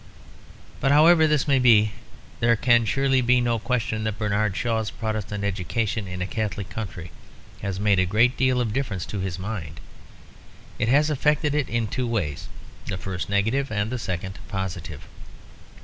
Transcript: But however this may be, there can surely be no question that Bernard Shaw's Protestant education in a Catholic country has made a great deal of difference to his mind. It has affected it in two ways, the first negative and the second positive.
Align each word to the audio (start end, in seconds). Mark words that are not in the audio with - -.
But 0.79 0.91
however 0.91 1.27
this 1.27 1.47
may 1.47 1.59
be, 1.59 1.91
there 2.39 2.55
can 2.55 2.85
surely 2.85 3.21
be 3.21 3.39
no 3.39 3.59
question 3.59 4.03
that 4.05 4.17
Bernard 4.17 4.57
Shaw's 4.57 4.89
Protestant 4.89 5.43
education 5.43 6.07
in 6.07 6.23
a 6.23 6.25
Catholic 6.25 6.71
country 6.71 7.11
has 7.61 7.79
made 7.79 7.99
a 7.99 8.05
great 8.07 8.35
deal 8.35 8.59
of 8.61 8.73
difference 8.73 9.05
to 9.05 9.19
his 9.19 9.37
mind. 9.37 9.79
It 10.79 10.87
has 10.87 11.11
affected 11.11 11.53
it 11.53 11.69
in 11.69 11.85
two 11.87 12.07
ways, 12.07 12.47
the 12.87 12.97
first 12.97 13.29
negative 13.29 13.71
and 13.71 13.91
the 13.91 13.99
second 13.99 14.39
positive. 14.47 15.05